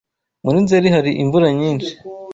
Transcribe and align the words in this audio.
Muri 0.45 0.57
Nzeri 0.63 0.87
hari 0.95 1.11
imvura 1.23 1.47
nyinshi. 1.59 1.91